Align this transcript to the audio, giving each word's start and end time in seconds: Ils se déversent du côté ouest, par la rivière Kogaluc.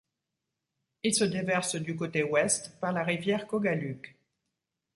Ils 1.03 1.13
se 1.13 1.23
déversent 1.25 1.75
du 1.75 1.95
côté 1.95 2.23
ouest, 2.23 2.75
par 2.79 2.91
la 2.91 3.03
rivière 3.03 3.45
Kogaluc. 3.45 4.17